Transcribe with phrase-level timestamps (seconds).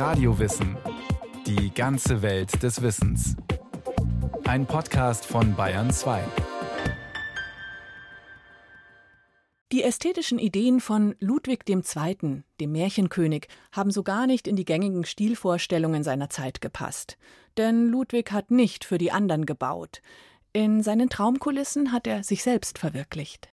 [0.00, 0.78] Radiowissen.
[1.46, 3.36] Die ganze Welt des Wissens.
[4.44, 6.24] Ein Podcast von Bayern 2.
[9.72, 15.04] Die ästhetischen Ideen von Ludwig II., dem Märchenkönig, haben so gar nicht in die gängigen
[15.04, 17.18] Stilvorstellungen seiner Zeit gepasst.
[17.58, 20.00] Denn Ludwig hat nicht für die anderen gebaut.
[20.54, 23.50] In seinen Traumkulissen hat er sich selbst verwirklicht.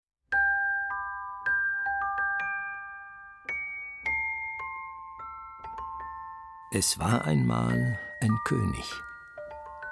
[6.78, 8.84] Es war einmal ein König.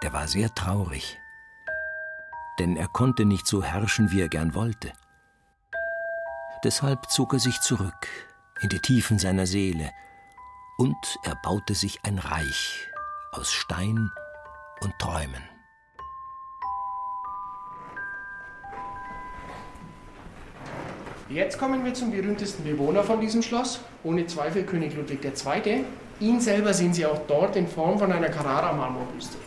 [0.02, 1.18] Der war sehr traurig,
[2.60, 4.92] denn er konnte nicht so herrschen, wie er gern wollte.
[6.66, 8.10] Deshalb zog er sich zurück
[8.60, 9.92] in die Tiefen seiner Seele
[10.78, 12.90] und er baute sich ein Reich
[13.32, 14.12] aus Stein
[14.82, 15.42] und Träumen.
[21.30, 25.86] Jetzt kommen wir zum berühmtesten Bewohner von diesem Schloss, ohne Zweifel König Ludwig II.
[26.24, 29.38] Ihn selber sehen Sie auch dort in Form von einer Carrara-Marmorbüste.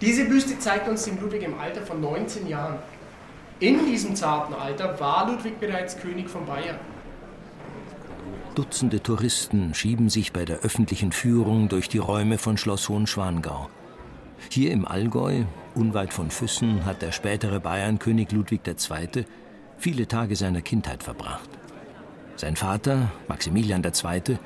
[0.00, 2.78] Diese Büste zeigt uns den Ludwig im Alter von 19 Jahren.
[3.60, 6.78] In diesem zarten Alter war Ludwig bereits König von Bayern.
[8.54, 13.68] Dutzende Touristen schieben sich bei der öffentlichen Führung durch die Räume von Schloss Hohenschwangau.
[14.48, 15.42] Hier im Allgäu,
[15.74, 19.26] unweit von Füssen, hat der spätere Bayernkönig Ludwig II.
[19.76, 21.50] viele Tage seiner Kindheit verbracht.
[22.36, 24.38] Sein Vater, Maximilian II.,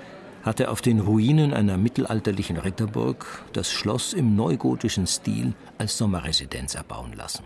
[0.43, 7.13] hatte auf den Ruinen einer mittelalterlichen Ritterburg das Schloss im neugotischen Stil als Sommerresidenz erbauen
[7.13, 7.45] lassen.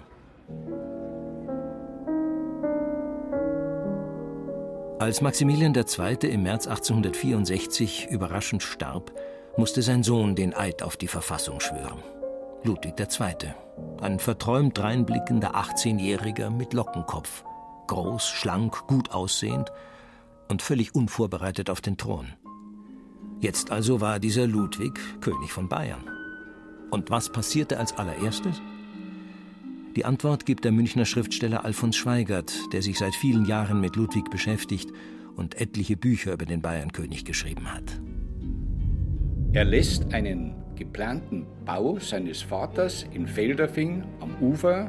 [4.99, 6.31] Als Maximilian II.
[6.31, 9.13] im März 1864 überraschend starb,
[9.57, 12.03] musste sein Sohn den Eid auf die Verfassung schwören.
[12.63, 13.53] Ludwig II.,
[14.01, 17.43] ein verträumt reinblickender 18-Jähriger mit Lockenkopf,
[17.89, 19.73] groß, schlank, gut aussehend
[20.49, 22.29] und völlig unvorbereitet auf den Thron.
[23.43, 26.05] Jetzt also war dieser Ludwig König von Bayern.
[26.93, 28.63] Und was passierte als allererstes?
[29.97, 34.31] Die Antwort gibt der Münchner Schriftsteller Alfons Schweigert, der sich seit vielen Jahren mit Ludwig
[34.31, 34.93] beschäftigt
[35.35, 38.01] und etliche Bücher über den Bayernkönig geschrieben hat.
[39.53, 44.89] Er lässt einen geplanten Bau seines Vaters in Felderfing am Ufer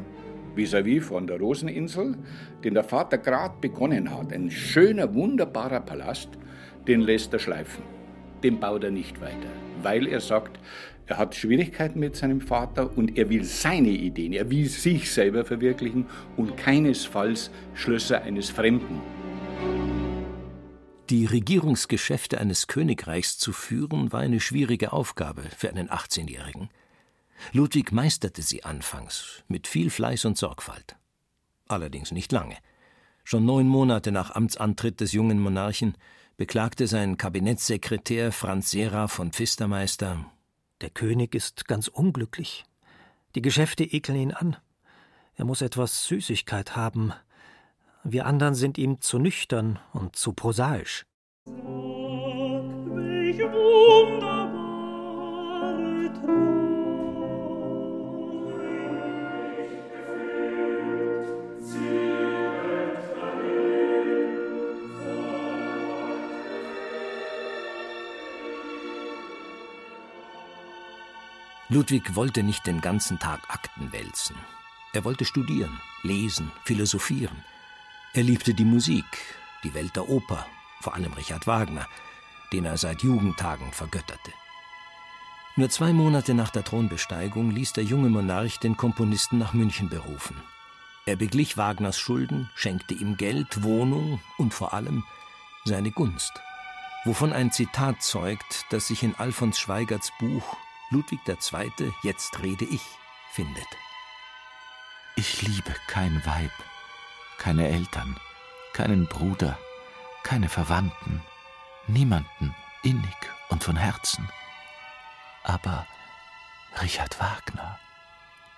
[0.56, 2.18] vis-à-vis -vis von der Roseninsel,
[2.64, 4.32] den der Vater gerade begonnen hat.
[4.32, 6.30] Ein schöner, wunderbarer Palast,
[6.88, 7.84] den lässt er schleifen
[8.44, 9.50] den baut er nicht weiter,
[9.82, 10.60] weil er sagt,
[11.06, 15.44] er hat Schwierigkeiten mit seinem Vater und er will seine Ideen, er will sich selber
[15.44, 16.06] verwirklichen
[16.38, 19.02] und keinesfalls Schlösser eines Fremden.
[21.10, 26.70] Die Regierungsgeschäfte eines Königreichs zu führen, war eine schwierige Aufgabe für einen 18-Jährigen.
[27.52, 30.96] Ludwig meisterte sie anfangs mit viel Fleiß und Sorgfalt.
[31.68, 32.56] Allerdings nicht lange.
[33.26, 35.96] Schon neun Monate nach Amtsantritt des jungen Monarchen
[36.38, 40.26] beklagte sein Kabinettssekretär Franz Sera von Pfistermeister
[40.82, 42.66] Der König ist ganz unglücklich.
[43.36, 44.58] Die Geschäfte ekeln ihn an.
[45.36, 47.14] Er muss etwas Süßigkeit haben.
[48.04, 51.06] Wir anderen sind ihm zu nüchtern und zu prosaisch.
[51.46, 54.54] Sag, welch wunderbare
[56.14, 56.53] Traum.
[71.74, 74.36] Ludwig wollte nicht den ganzen Tag Akten wälzen.
[74.94, 77.44] Er wollte studieren, lesen, philosophieren.
[78.14, 79.06] Er liebte die Musik,
[79.64, 80.46] die Welt der Oper,
[80.82, 81.88] vor allem Richard Wagner,
[82.52, 84.32] den er seit Jugendtagen vergötterte.
[85.56, 90.36] Nur zwei Monate nach der Thronbesteigung ließ der junge Monarch den Komponisten nach München berufen.
[91.08, 95.04] Er beglich Wagners Schulden, schenkte ihm Geld, Wohnung und vor allem
[95.66, 96.34] seine Gunst,
[97.04, 100.56] wovon ein Zitat zeugt, das sich in Alfons Schweigerts Buch
[100.94, 102.84] Ludwig II., jetzt rede ich,
[103.32, 103.68] findet.
[105.16, 106.52] Ich liebe kein Weib,
[107.40, 108.20] keine Eltern,
[108.74, 109.58] keinen Bruder,
[110.22, 111.24] keine Verwandten,
[111.88, 113.18] niemanden innig
[113.50, 114.30] und von Herzen.
[115.44, 115.88] Aber
[116.80, 117.80] Richard Wagner,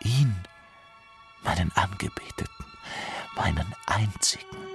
[0.01, 0.35] ihn,
[1.41, 2.65] meinen Angebeteten,
[3.37, 4.74] meinen einzigen.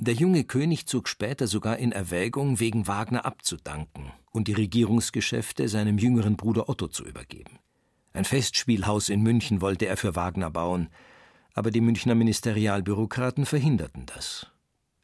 [0.00, 5.98] Der junge König zog später sogar in Erwägung, wegen Wagner abzudanken und die Regierungsgeschäfte seinem
[5.98, 7.58] jüngeren Bruder Otto zu übergeben.
[8.12, 10.88] Ein Festspielhaus in München wollte er für Wagner bauen,
[11.52, 14.46] aber die Münchner Ministerialbürokraten verhinderten das.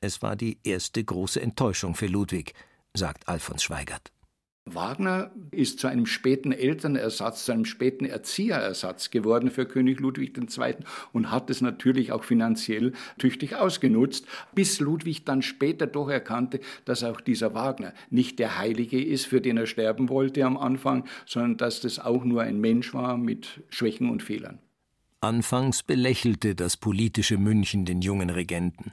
[0.01, 2.55] Es war die erste große Enttäuschung für Ludwig,
[2.95, 4.14] sagt Alfons Schweigert.
[4.67, 10.77] Wagner ist zu einem späten Elternersatz, zu einem späten Erzieherersatz geworden für König Ludwig II.
[11.13, 17.05] und hat es natürlich auch finanziell tüchtig ausgenutzt, bis Ludwig dann später doch erkannte, dass
[17.05, 21.59] auch dieser Wagner nicht der Heilige ist, für den er sterben wollte am Anfang, sondern
[21.59, 24.61] dass das auch nur ein Mensch war mit Schwächen und Fehlern.
[25.21, 28.93] Anfangs belächelte das politische München den jungen Regenten.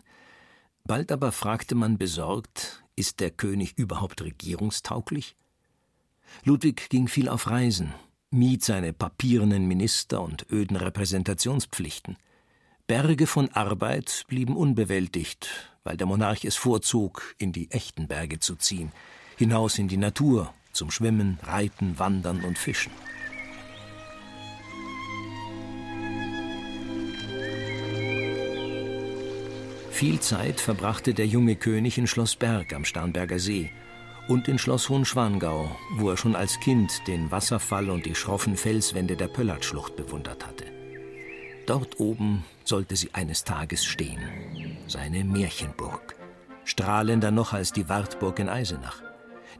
[0.83, 5.35] Bald aber fragte man besorgt, ist der König überhaupt regierungstauglich?
[6.43, 7.93] Ludwig ging viel auf Reisen,
[8.31, 12.17] mied seine papierenen Minister und öden Repräsentationspflichten.
[12.87, 18.55] Berge von Arbeit blieben unbewältigt, weil der Monarch es vorzog, in die echten Berge zu
[18.55, 18.91] ziehen,
[19.37, 22.91] hinaus in die Natur, zum Schwimmen, Reiten, Wandern und Fischen.
[29.91, 33.71] Viel Zeit verbrachte der junge König in Schloss Berg am Starnberger See,
[34.31, 39.17] und in Schloss Hohenschwangau, wo er schon als Kind den Wasserfall und die schroffen Felswände
[39.17, 40.63] der Pöllertschlucht bewundert hatte.
[41.65, 44.21] Dort oben sollte sie eines Tages stehen,
[44.87, 46.15] seine Märchenburg,
[46.63, 49.01] strahlender noch als die Wartburg in Eisenach,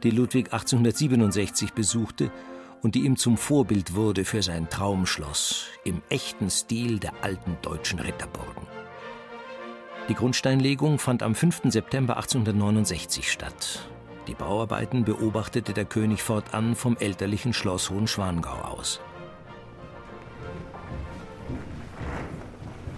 [0.04, 2.32] die Ludwig 1867 besuchte
[2.80, 7.98] und die ihm zum Vorbild wurde für sein Traumschloss im echten Stil der alten deutschen
[7.98, 8.66] Ritterburgen.
[10.08, 11.64] Die Grundsteinlegung fand am 5.
[11.64, 13.86] September 1869 statt
[14.28, 19.00] die Bauarbeiten beobachtete der König fortan vom elterlichen Schloss Hohenschwangau aus.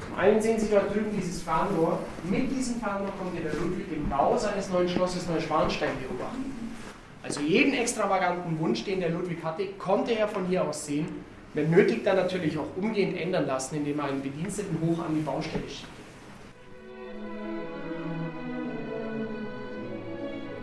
[0.07, 1.99] Zum einen sehen Sie dort drüben dieses Fahnenrohr.
[2.25, 6.55] Mit diesem Fahnenrohr konnte der Ludwig den Bau seines neuen Schlosses Neuschwanstein beobachten.
[7.23, 11.07] Also jeden extravaganten Wunsch, den der Ludwig hatte, konnte er von hier aus sehen.
[11.55, 15.23] Wenn nötig, dann natürlich auch umgehend ändern lassen, indem er einen Bediensteten hoch an die
[15.23, 15.94] Baustelle schickt.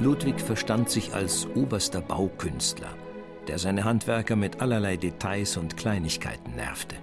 [0.01, 2.89] Ludwig verstand sich als oberster Baukünstler,
[3.47, 6.95] der seine Handwerker mit allerlei Details und Kleinigkeiten nervte.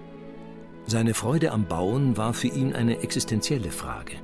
[0.85, 4.17] Seine Freude am Bauen war für ihn eine existenzielle Frage.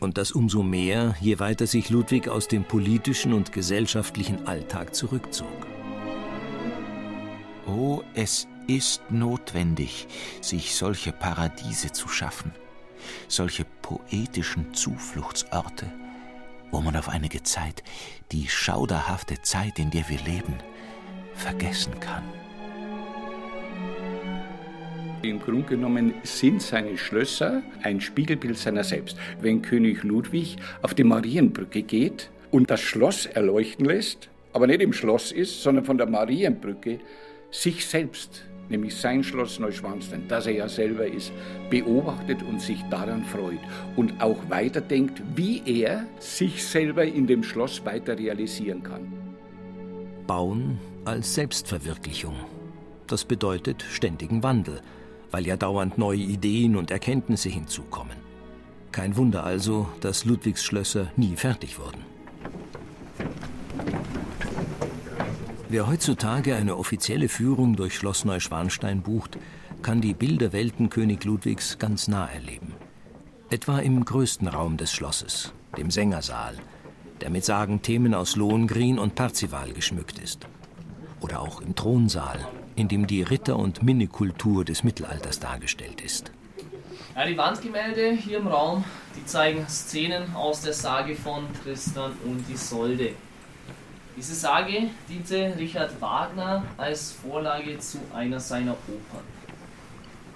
[0.00, 5.66] Und das umso mehr, je weiter sich Ludwig aus dem politischen und gesellschaftlichen Alltag zurückzog.
[7.66, 10.08] Oh, es ist notwendig,
[10.40, 12.52] sich solche Paradiese zu schaffen,
[13.28, 15.86] solche poetischen Zufluchtsorte,
[16.70, 17.82] wo man auf einige Zeit
[18.32, 20.54] die schauderhafte Zeit, in der wir leben,
[21.34, 22.24] vergessen kann.
[25.22, 29.16] Im Grunde genommen sind seine Schlösser ein Spiegelbild seiner selbst.
[29.40, 34.92] Wenn König Ludwig auf die Marienbrücke geht und das Schloss erleuchten lässt, aber nicht im
[34.92, 37.00] Schloss ist, sondern von der Marienbrücke
[37.50, 41.32] sich selbst nämlich sein Schloss Neuschwanstein, das er ja selber ist,
[41.70, 43.60] beobachtet und sich daran freut
[43.96, 49.12] und auch weiterdenkt, wie er sich selber in dem Schloss weiter realisieren kann.
[50.26, 52.34] Bauen als Selbstverwirklichung.
[53.06, 54.82] Das bedeutet ständigen Wandel,
[55.30, 58.16] weil ja dauernd neue Ideen und Erkenntnisse hinzukommen.
[58.92, 62.17] Kein Wunder also, dass Ludwigs Schlösser nie fertig wurden.
[65.70, 69.36] Wer heutzutage eine offizielle Führung durch Schloss Neuschwanstein bucht,
[69.82, 72.72] kann die Bilderwelten König Ludwigs ganz nah erleben.
[73.50, 76.56] Etwa im größten Raum des Schlosses, dem Sängersaal,
[77.20, 80.46] der mit Sagenthemen aus Lohengrin und Parzival geschmückt ist.
[81.20, 86.32] Oder auch im Thronsaal, in dem die Ritter- und Minikultur des Mittelalters dargestellt ist.
[87.14, 92.48] Ja, die Wandgemälde hier im Raum, die zeigen Szenen aus der Sage von Tristan und
[92.48, 93.10] Isolde.
[94.18, 99.22] Diese Sage diente Richard Wagner als Vorlage zu einer seiner Opern.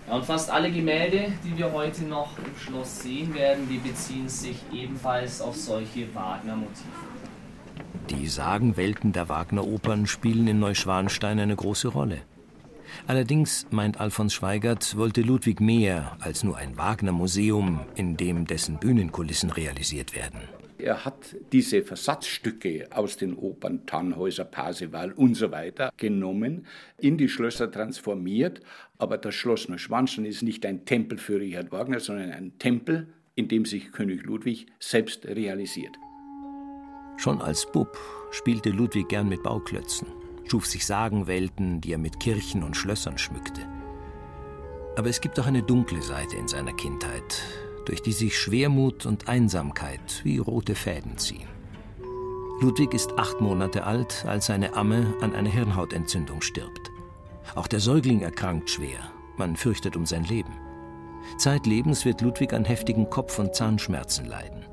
[0.07, 4.29] Ja, und fast alle Gemälde, die wir heute noch im Schloss sehen werden, die beziehen
[4.29, 6.87] sich ebenfalls auf solche Wagner-Motive.
[8.09, 12.19] Die Sagenwelten der Wagner-Opern spielen in Neuschwanstein eine große Rolle.
[13.09, 19.51] Allerdings, meint Alfons Schweigert, wollte Ludwig mehr als nur ein Wagner-Museum, in dem dessen Bühnenkulissen
[19.51, 20.39] realisiert werden.
[20.83, 26.67] Er hat diese Versatzstücke aus den Opern Tannhäuser, Parsival und so weiter genommen,
[26.99, 28.61] in die Schlösser transformiert.
[28.99, 33.47] Aber das Schloss Neuschwanstein ist nicht ein Tempel für Richard Wagner, sondern ein Tempel, in
[33.47, 35.97] dem sich König Ludwig selbst realisiert.
[37.17, 37.97] Schon als Bub
[38.33, 40.09] spielte Ludwig gern mit Bauklötzen,
[40.49, 43.63] schuf sich Sagenwelten, die er mit Kirchen und Schlössern schmückte.
[44.97, 47.41] Aber es gibt auch eine dunkle Seite in seiner Kindheit,
[47.85, 51.49] durch die sich Schwermut und Einsamkeit wie rote Fäden ziehen.
[52.61, 56.91] Ludwig ist acht Monate alt, als seine Amme an einer Hirnhautentzündung stirbt.
[57.55, 59.01] Auch der Säugling erkrankt schwer.
[59.37, 60.53] Man fürchtet um sein Leben.
[61.39, 64.65] Zeitlebens wird Ludwig an heftigen Kopf- und Zahnschmerzen leiden.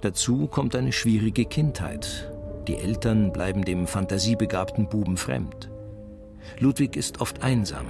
[0.00, 2.32] Dazu kommt eine schwierige Kindheit,
[2.68, 5.70] Die Eltern bleiben dem fantasiebegabten Buben fremd.
[6.58, 7.86] Ludwig ist oft einsam.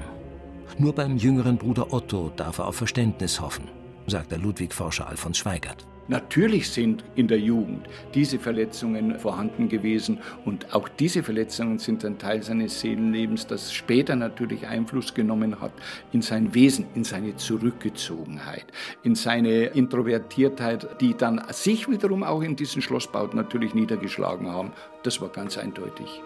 [0.79, 3.69] Nur beim jüngeren Bruder Otto darf er auf Verständnis hoffen,
[4.09, 5.87] sagt der Ludwig-Forscher Alfons Schweigert.
[6.09, 12.19] Natürlich sind in der Jugend diese Verletzungen vorhanden gewesen und auch diese Verletzungen sind ein
[12.19, 15.73] Teil seines Seelenlebens, das später natürlich Einfluss genommen hat
[16.13, 18.65] in sein Wesen, in seine Zurückgezogenheit,
[19.03, 24.73] in seine Introvertiertheit, die dann sich wiederum auch in diesen Schlossbauten natürlich niedergeschlagen haben.
[25.03, 26.23] Das war ganz eindeutig.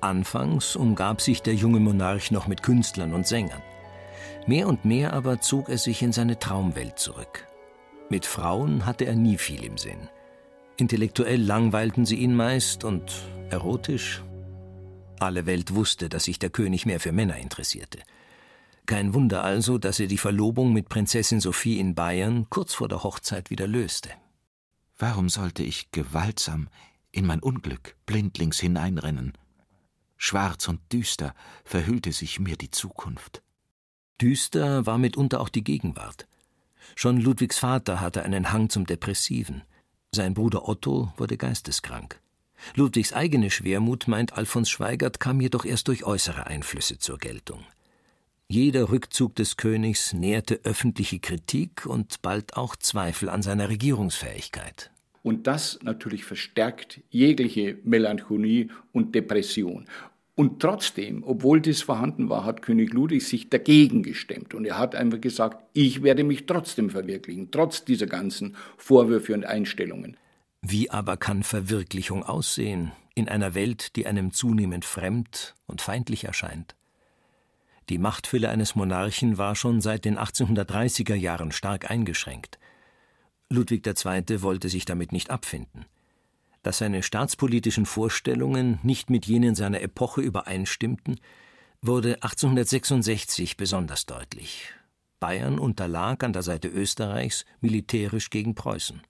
[0.00, 3.62] Anfangs umgab sich der junge Monarch noch mit Künstlern und Sängern.
[4.46, 7.46] Mehr und mehr aber zog er sich in seine Traumwelt zurück.
[8.08, 10.08] Mit Frauen hatte er nie viel im Sinn.
[10.76, 13.12] Intellektuell langweilten sie ihn meist und
[13.50, 14.22] erotisch.
[15.20, 18.00] Alle Welt wusste, dass sich der König mehr für Männer interessierte.
[18.86, 23.04] Kein Wunder also, dass er die Verlobung mit Prinzessin Sophie in Bayern kurz vor der
[23.04, 24.10] Hochzeit wieder löste.
[24.98, 26.68] Warum sollte ich gewaltsam
[27.12, 29.34] in mein Unglück blindlings hineinrennen?
[30.16, 31.34] Schwarz und düster
[31.64, 33.42] verhüllte sich mir die Zukunft.
[34.22, 36.28] Düster war mitunter auch die Gegenwart.
[36.94, 39.62] Schon Ludwigs Vater hatte einen Hang zum Depressiven.
[40.14, 42.20] Sein Bruder Otto wurde geisteskrank.
[42.76, 47.64] Ludwigs eigene Schwermut, meint Alfons Schweigert, kam jedoch erst durch äußere Einflüsse zur Geltung.
[48.46, 54.92] Jeder Rückzug des Königs nährte öffentliche Kritik und bald auch Zweifel an seiner Regierungsfähigkeit.
[55.24, 59.86] Und das natürlich verstärkt jegliche Melancholie und Depression.
[60.34, 64.54] Und trotzdem, obwohl das vorhanden war, hat König Ludwig sich dagegen gestemmt.
[64.54, 69.44] Und er hat einfach gesagt, ich werde mich trotzdem verwirklichen, trotz dieser ganzen Vorwürfe und
[69.44, 70.16] Einstellungen.
[70.62, 76.76] Wie aber kann Verwirklichung aussehen in einer Welt, die einem zunehmend fremd und feindlich erscheint?
[77.90, 82.58] Die Machtfülle eines Monarchen war schon seit den 1830er Jahren stark eingeschränkt.
[83.50, 84.40] Ludwig II.
[84.40, 85.84] wollte sich damit nicht abfinden
[86.62, 91.20] dass seine staatspolitischen Vorstellungen nicht mit jenen seiner Epoche übereinstimmten,
[91.80, 94.72] wurde 1866 besonders deutlich.
[95.18, 99.02] Bayern unterlag an der Seite Österreichs militärisch gegen Preußen.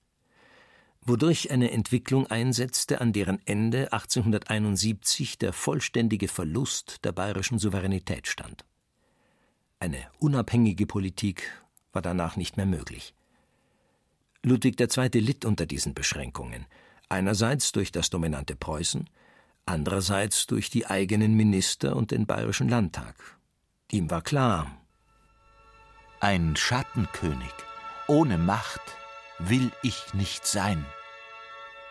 [1.01, 8.63] Wodurch eine Entwicklung einsetzte, an deren Ende 1871 der vollständige Verlust der bayerischen Souveränität stand.
[9.79, 11.51] Eine unabhängige Politik
[11.91, 13.13] war danach nicht mehr möglich.
[14.43, 15.19] Ludwig II.
[15.19, 16.65] litt unter diesen Beschränkungen–
[17.09, 19.09] einerseits durch das dominante Preußen,
[19.65, 23.15] andererseits durch die eigenen Minister und den bayerischen Landtag.
[23.91, 24.71] Ihm war klar,
[26.19, 27.53] ein Schattenkönig
[28.07, 28.81] ohne Macht
[29.39, 30.85] will ich nicht sein.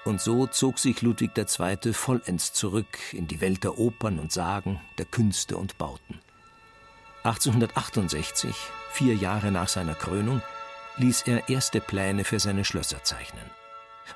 [0.04, 1.92] Und so zog sich Ludwig II.
[1.92, 6.20] vollends zurück in die Welt der Opern und Sagen, der Künste und Bauten.
[7.24, 8.54] 1868,
[8.90, 10.42] vier Jahre nach seiner Krönung,
[10.96, 13.44] ließ er erste Pläne für seine Schlösser zeichnen.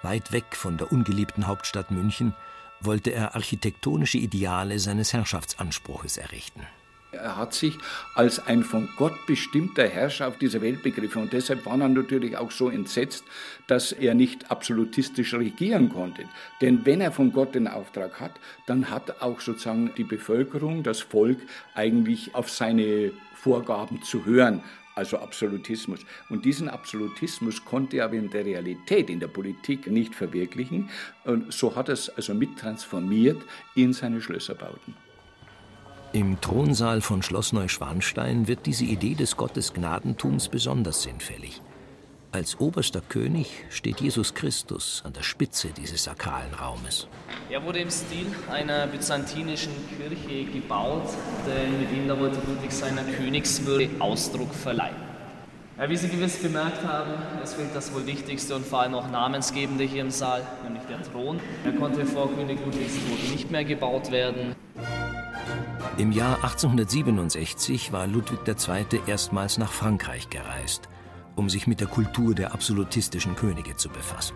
[0.02, 2.34] Weit weg von der ungeliebten Hauptstadt München
[2.80, 6.66] wollte er architektonische Ideale seines Herrschaftsanspruches errichten.
[7.12, 7.78] Er hat sich
[8.14, 12.36] als ein von Gott bestimmter Herrscher auf dieser Welt begriffen und deshalb war er natürlich
[12.36, 13.24] auch so entsetzt,
[13.66, 16.24] dass er nicht absolutistisch regieren konnte.
[16.60, 18.32] Denn wenn er von Gott den Auftrag hat,
[18.66, 21.38] dann hat auch sozusagen die Bevölkerung, das Volk
[21.74, 24.62] eigentlich auf seine Vorgaben zu hören
[24.96, 26.00] also Absolutismus.
[26.28, 30.90] Und diesen Absolutismus konnte er aber in der Realität, in der Politik nicht verwirklichen.
[31.24, 33.40] Und so hat er es also mittransformiert
[33.74, 34.94] in seine Schlösserbauten.
[36.12, 41.60] Im Thronsaal von Schloss Neuschwanstein wird diese Idee des Gottesgnadentums besonders sinnfällig.
[42.32, 47.08] Als oberster König steht Jesus Christus an der Spitze dieses sakralen Raumes.
[47.48, 51.08] Er wurde im Stil einer byzantinischen Kirche gebaut,
[51.46, 54.96] denn mit ihm da wollte Ludwig seiner Königswürde Ausdruck verleihen.
[55.78, 59.10] Ja, wie Sie gewiss bemerkt haben, es fehlt das wohl wichtigste und vor allem auch
[59.10, 61.38] namensgebende hier im Saal, nämlich der Thron.
[61.64, 64.54] Er konnte vor König Ludwigs Tod nicht mehr gebaut werden.
[65.98, 69.00] Im Jahr 1867 war Ludwig II.
[69.06, 70.88] erstmals nach Frankreich gereist
[71.36, 74.34] um sich mit der Kultur der absolutistischen Könige zu befassen.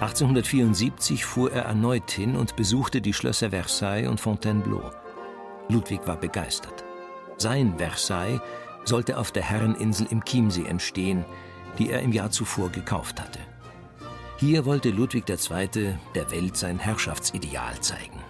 [0.00, 4.90] 1874 fuhr er erneut hin und besuchte die Schlösser Versailles und Fontainebleau.
[5.68, 6.84] Ludwig war begeistert.
[7.38, 8.40] Sein Versailles
[8.84, 11.24] sollte auf der Herreninsel im Chiemsee entstehen,
[11.78, 13.40] die er im Jahr zuvor gekauft hatte.
[14.36, 15.94] Hier wollte Ludwig II.
[16.14, 18.23] der Welt sein Herrschaftsideal zeigen.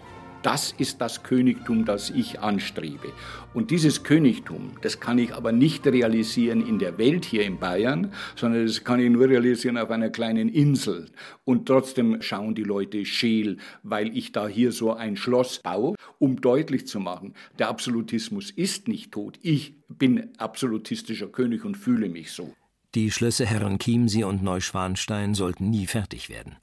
[0.44, 3.14] Das ist das Königtum, das ich anstrebe.
[3.54, 8.12] Und dieses Königtum, das kann ich aber nicht realisieren in der Welt hier in Bayern,
[8.36, 11.06] sondern das kann ich nur realisieren auf einer kleinen Insel.
[11.44, 16.38] Und trotzdem schauen die Leute scheel, weil ich da hier so ein Schloss baue, um
[16.42, 19.38] deutlich zu machen, der Absolutismus ist nicht tot.
[19.40, 22.52] Ich bin absolutistischer König und fühle mich so.
[22.94, 26.56] Die Schlösser Herrenchiemsee und Neuschwanstein sollten nie fertig werden.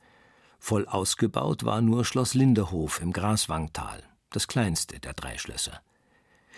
[0.63, 5.82] Voll ausgebaut war nur Schloss Linderhof im Graswangtal, das kleinste der drei Schlösser.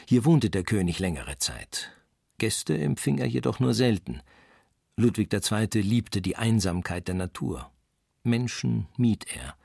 [0.06, 1.90] Hier wohnte der König längere Zeit.
[2.38, 4.22] Gäste empfing er jedoch nur selten.
[4.98, 5.82] Ludwig II.
[5.82, 7.72] liebte die Einsamkeit der Natur.
[8.24, 9.56] Menschen mied er.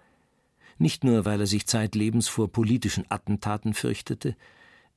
[0.79, 4.37] Nicht nur, weil er sich zeitlebens vor politischen Attentaten fürchtete,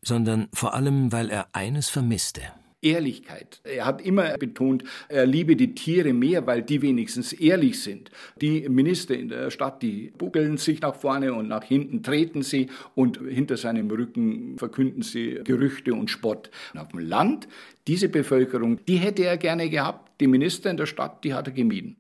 [0.03, 2.43] sondern vor allem, weil er eines vermisste
[2.81, 3.61] Ehrlichkeit.
[3.63, 8.11] Er hat immer betont, er liebe die Tiere mehr, weil die wenigstens ehrlich sind.
[8.41, 12.69] Die Minister in der Stadt, die buckeln sich nach vorne und nach hinten treten sie
[12.95, 16.50] und hinter seinem Rücken verkünden sie Gerüchte und Spott.
[16.73, 17.47] Und auf dem Land,
[17.88, 20.19] diese Bevölkerung, die hätte er gerne gehabt.
[20.19, 21.97] Die Minister in der Stadt, die hat er gemieden.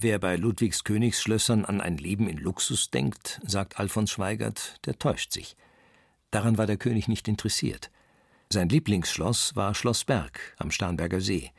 [0.00, 5.32] Wer bei Ludwigs Königsschlössern an ein Leben in Luxus denkt, sagt Alfons Schweigert, der täuscht
[5.32, 5.54] sich.
[6.30, 7.90] Daran war der König nicht interessiert.
[8.52, 11.52] Sein Lieblingsschloss war Schloss Berg am Starnberger See.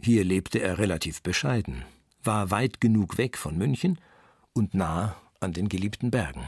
[0.00, 1.84] Hier lebte er relativ bescheiden,
[2.24, 4.00] war weit genug weg von München
[4.52, 6.42] und nah an den geliebten Bergen.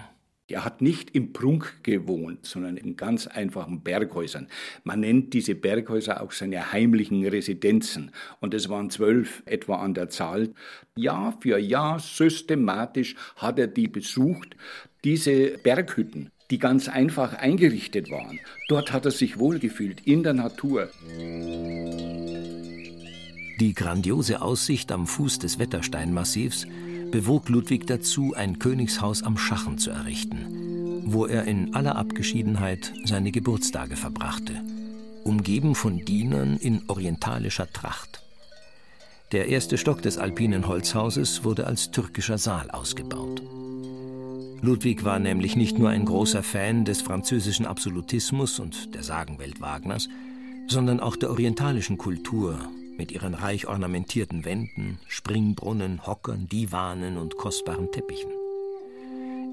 [0.48, 4.48] Er hat nicht im Prunk gewohnt, sondern in ganz einfachen Berghäusern.
[4.82, 8.10] Man nennt diese Berghäuser auch seine heimlichen Residenzen.
[8.40, 10.52] Und es waren zwölf etwa an der Zahl.
[10.96, 14.56] Jahr für Jahr systematisch hat er die besucht.
[15.04, 18.38] Diese Berghütten, die ganz einfach eingerichtet waren.
[18.68, 20.90] Dort hat er sich wohlgefühlt, in der Natur.
[23.60, 26.66] Die grandiose Aussicht am Fuß des Wettersteinmassivs
[27.10, 33.30] bewog Ludwig dazu, ein Königshaus am Schachen zu errichten, wo er in aller Abgeschiedenheit seine
[33.30, 34.60] Geburtstage verbrachte,
[35.22, 38.22] umgeben von Dienern in orientalischer Tracht.
[39.30, 43.42] Der erste Stock des alpinen Holzhauses wurde als türkischer Saal ausgebaut.
[44.64, 50.08] Ludwig war nämlich nicht nur ein großer Fan des französischen Absolutismus und der Sagenwelt Wagners,
[50.68, 52.58] sondern auch der orientalischen Kultur
[52.96, 58.30] mit ihren reich ornamentierten Wänden, Springbrunnen, Hockern, Divanen und kostbaren Teppichen.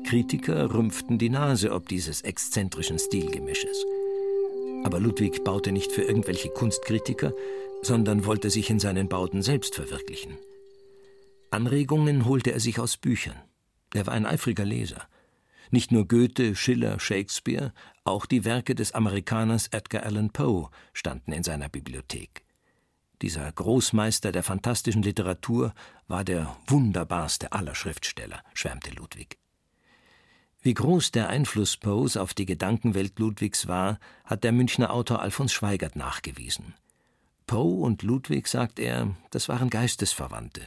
[0.05, 3.85] Kritiker rümpften die Nase ob dieses exzentrischen Stilgemisches.
[4.85, 7.33] Aber Ludwig baute nicht für irgendwelche Kunstkritiker,
[7.81, 10.37] sondern wollte sich in seinen Bauten selbst verwirklichen.
[11.49, 13.35] Anregungen holte er sich aus Büchern.
[13.93, 15.07] Er war ein eifriger Leser.
[15.69, 17.73] Nicht nur Goethe, Schiller, Shakespeare,
[18.03, 22.43] auch die Werke des Amerikaners Edgar Allan Poe standen in seiner Bibliothek.
[23.21, 25.73] Dieser Großmeister der fantastischen Literatur
[26.07, 29.37] war der wunderbarste aller Schriftsteller, schwärmte Ludwig.
[30.63, 35.53] Wie groß der Einfluss Poes auf die Gedankenwelt Ludwigs war, hat der Münchner Autor Alfons
[35.53, 36.73] Schweigert nachgewiesen.
[37.47, 40.61] Poe und Ludwig, sagt er, das waren Geistesverwandte,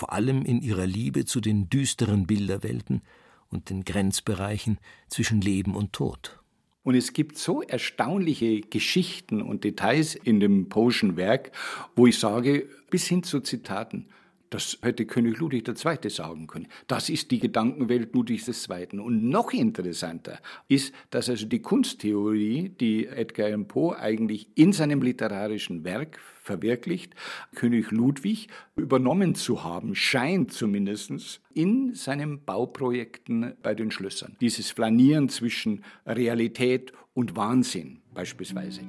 [0.00, 3.02] vor allem in ihrer Liebe zu den düsteren Bilderwelten
[3.50, 4.78] und den Grenzbereichen
[5.10, 6.40] zwischen Leben und Tod.
[6.82, 11.52] Und es gibt so erstaunliche Geschichten und Details in dem Poe'schen Werk,
[11.96, 14.06] wo ich sage, bis hin zu Zitaten,
[14.50, 16.10] das hätte König Ludwig II.
[16.10, 16.66] sagen können.
[16.88, 18.98] Das ist die Gedankenwelt Ludwigs II.
[19.00, 25.02] Und noch interessanter ist, dass also die Kunsttheorie, die Edgar Allan Poe eigentlich in seinem
[25.02, 27.14] literarischen Werk verwirklicht,
[27.54, 34.36] König Ludwig übernommen zu haben, scheint zumindest in seinen Bauprojekten bei den Schlössern.
[34.40, 38.80] Dieses Flanieren zwischen Realität und Wahnsinn beispielsweise.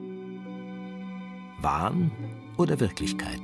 [1.61, 2.11] Wahn
[2.57, 3.41] oder Wirklichkeit?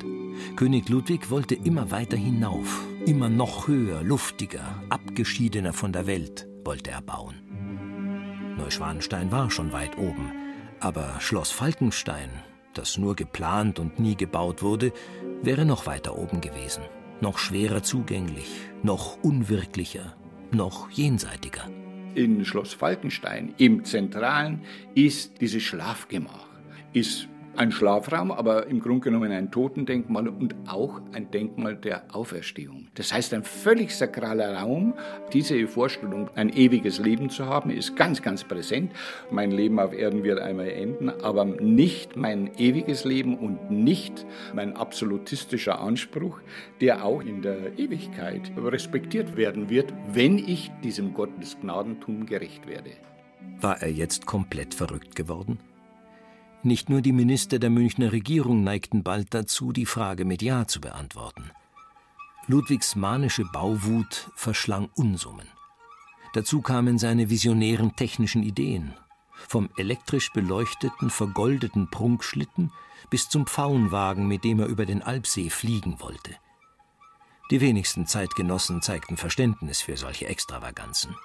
[0.55, 6.91] König Ludwig wollte immer weiter hinauf, immer noch höher, luftiger, abgeschiedener von der Welt wollte
[6.91, 8.55] er bauen.
[8.57, 10.31] Neuschwanstein war schon weit oben,
[10.79, 12.29] aber Schloss Falkenstein,
[12.73, 14.91] das nur geplant und nie gebaut wurde,
[15.41, 16.83] wäre noch weiter oben gewesen,
[17.21, 18.49] noch schwerer zugänglich,
[18.83, 20.15] noch unwirklicher,
[20.51, 21.69] noch jenseitiger.
[22.15, 24.61] In Schloss Falkenstein im Zentralen
[24.95, 26.47] ist dieses Schlafgemach,
[26.93, 32.87] ist ein Schlafraum, aber im Grunde genommen ein Totendenkmal und auch ein Denkmal der Auferstehung.
[32.95, 34.93] Das heißt, ein völlig sakraler Raum.
[35.33, 38.91] Diese Vorstellung, ein ewiges Leben zu haben, ist ganz, ganz präsent.
[39.31, 44.75] Mein Leben auf Erden wird einmal enden, aber nicht mein ewiges Leben und nicht mein
[44.75, 46.39] absolutistischer Anspruch,
[46.81, 52.91] der auch in der Ewigkeit respektiert werden wird, wenn ich diesem Gottes Gnadentum gerecht werde.
[53.59, 55.57] War er jetzt komplett verrückt geworden?
[56.63, 60.81] Nicht nur die Minister der Münchner Regierung neigten bald dazu, die Frage mit Ja zu
[60.81, 61.51] beantworten.
[62.47, 65.47] Ludwigs manische Bauwut verschlang Unsummen.
[66.33, 68.93] Dazu kamen seine visionären technischen Ideen,
[69.47, 72.71] vom elektrisch beleuchteten, vergoldeten Prunkschlitten
[73.09, 76.35] bis zum Pfauenwagen, mit dem er über den Alpsee fliegen wollte.
[77.49, 81.15] Die wenigsten Zeitgenossen zeigten Verständnis für solche Extravaganzen.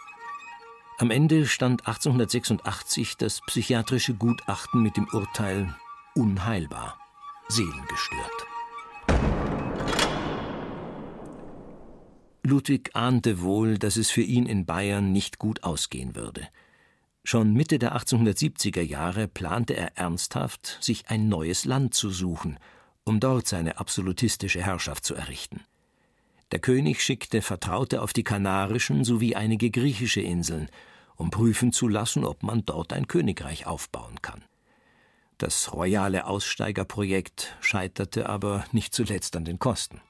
[0.99, 5.75] Am Ende stand 1886 das psychiatrische Gutachten mit dem Urteil
[6.15, 6.99] unheilbar,
[7.49, 8.47] seelengestört.
[12.45, 16.49] Ludwig ahnte wohl, dass es für ihn in Bayern nicht gut ausgehen würde.
[17.25, 22.59] Schon Mitte der 1870er Jahre plante er ernsthaft, sich ein neues Land zu suchen,
[23.05, 25.61] um dort seine absolutistische Herrschaft zu errichten.
[26.53, 30.69] Der König schickte Vertraute auf die Kanarischen sowie einige griechische Inseln,
[31.17, 34.45] um prüfen zu lassen, ob man dort ein Königreich aufbauen kann.
[35.39, 40.03] Das royale Aussteigerprojekt scheiterte aber nicht zuletzt an den Kosten.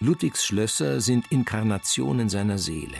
[0.00, 2.96] Ludwigs Schlösser sind Inkarnationen seiner Seele.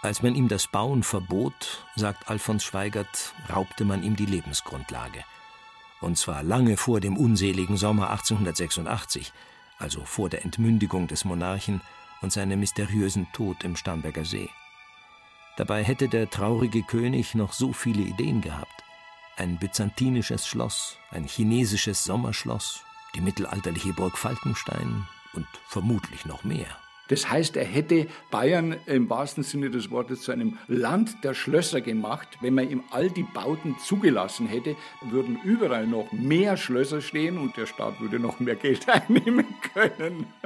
[0.00, 5.24] Als man ihm das Bauen verbot, sagt Alfons Schweigert, raubte man ihm die Lebensgrundlage.
[6.00, 9.32] Und zwar lange vor dem unseligen Sommer 1886,
[9.78, 11.80] also vor der Entmündigung des Monarchen
[12.22, 14.48] und seinem mysteriösen Tod im Starnberger See.
[15.56, 18.84] Dabei hätte der traurige König noch so viele Ideen gehabt.
[19.36, 22.82] Ein byzantinisches Schloss, ein chinesisches Sommerschloss,
[23.14, 26.66] die mittelalterliche Burg Falkenstein, und vermutlich noch mehr.
[27.10, 31.80] Das heißt, er hätte Bayern im wahrsten Sinne des Wortes zu einem Land der Schlösser
[31.80, 32.28] gemacht.
[32.40, 34.76] Wenn man ihm all die Bauten zugelassen hätte,
[35.10, 40.26] würden überall noch mehr Schlösser stehen und der Staat würde noch mehr Geld einnehmen können.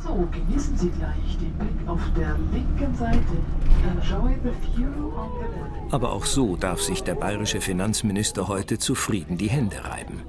[0.00, 3.18] So, genießen Sie gleich den Blick auf der linken Seite.
[3.84, 5.92] Enjoy the view on the left.
[5.92, 10.22] Aber auch so darf sich der bayerische Finanzminister heute zufrieden die Hände reiben.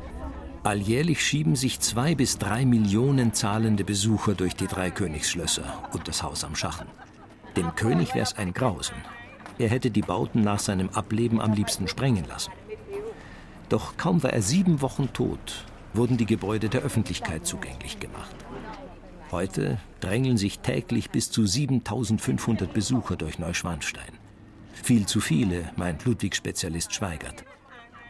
[0.64, 6.22] Alljährlich schieben sich zwei bis drei Millionen zahlende Besucher durch die drei Königsschlösser und das
[6.22, 6.88] Haus am Schachen.
[7.56, 8.96] Dem König wär's ein Grausen.
[9.58, 12.52] Er hätte die Bauten nach seinem Ableben am liebsten sprengen lassen.
[13.70, 18.36] Doch kaum war er sieben Wochen tot, wurden die Gebäude der Öffentlichkeit zugänglich gemacht.
[19.32, 24.12] Heute drängeln sich täglich bis zu 7500 Besucher durch Neuschwanstein.
[24.74, 27.46] Viel zu viele, meint Ludwig-Spezialist Schweigert.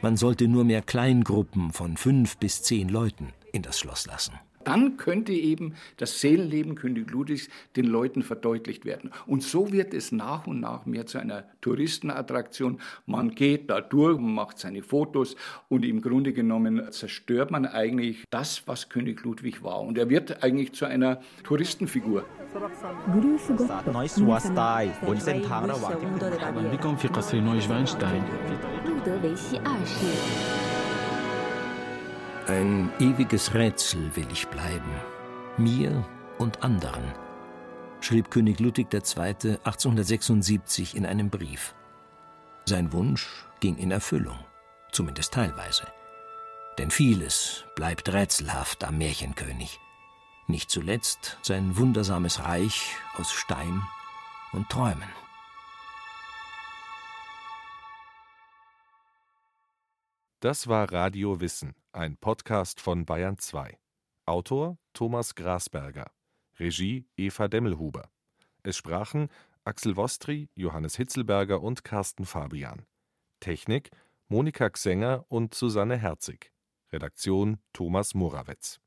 [0.01, 4.33] Man sollte nur mehr Kleingruppen von fünf bis zehn Leuten in das Schloss lassen.
[4.63, 9.11] Dann könnte eben das Seelenleben König Ludwigs den Leuten verdeutlicht werden.
[9.25, 12.79] Und so wird es nach und nach mehr zu einer Touristenattraktion.
[13.05, 15.35] Man geht da durch, macht seine Fotos
[15.67, 19.81] und im Grunde genommen zerstört man eigentlich das, was König Ludwig war.
[19.81, 22.25] Und er wird eigentlich zu einer Touristenfigur.
[23.11, 23.57] Grüße
[24.07, 24.91] sua, stai.
[26.71, 28.23] Willkommen für Casino Schweinstein.
[28.99, 30.05] 德维希二世。
[32.47, 34.91] Ein ewiges Rätsel will ich bleiben,
[35.57, 36.03] mir
[36.39, 37.03] und anderen,
[38.01, 38.99] schrieb König Ludwig II.
[39.63, 41.75] 1876 in einem Brief.
[42.65, 44.39] Sein Wunsch ging in Erfüllung,
[44.91, 45.85] zumindest teilweise.
[46.77, 49.79] Denn vieles bleibt rätselhaft am Märchenkönig.
[50.47, 53.83] Nicht zuletzt sein wundersames Reich aus Stein
[54.53, 55.09] und Träumen.
[60.41, 63.77] Das war Radio Wissen, ein Podcast von Bayern 2.
[64.25, 66.09] Autor Thomas Grasberger.
[66.57, 68.09] Regie Eva Demmelhuber.
[68.63, 69.27] Es sprachen
[69.65, 72.85] Axel Wostri, Johannes Hitzelberger und Carsten Fabian.
[73.41, 73.89] Technik
[74.29, 76.53] Monika Xenger und Susanne Herzig.
[76.93, 78.79] Redaktion Thomas Morawetz.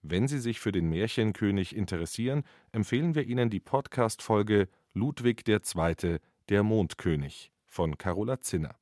[0.00, 6.62] Wenn Sie sich für den Märchenkönig interessieren, empfehlen wir Ihnen die Podcast-Folge Ludwig II., der
[6.62, 8.78] Mondkönig von Carola Zinner.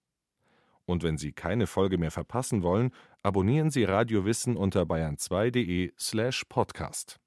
[0.86, 2.90] Und wenn Sie keine Folge mehr verpassen wollen,
[3.22, 7.20] abonnieren Sie Radio Wissen unter bayern2.de slash podcast.